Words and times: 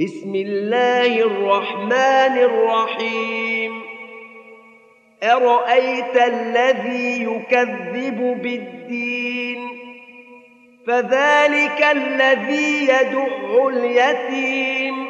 بسم 0.00 0.34
الله 0.34 1.20
الرحمن 1.20 2.38
الرحيم. 2.38 3.82
أرأيت 5.22 6.16
الذي 6.16 7.22
يكذب 7.22 8.42
بالدين؟ 8.42 9.58
فذلك 10.86 11.86
الذي 11.92 12.84
يدع 12.84 13.68
اليتيم. 13.68 15.06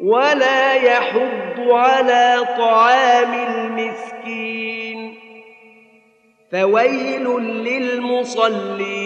ولا 0.00 0.74
يحض 0.74 1.70
على 1.70 2.44
طعام 2.58 3.34
المسكين. 3.34 5.14
فويل 6.52 7.24
للمصلين. 7.40 9.05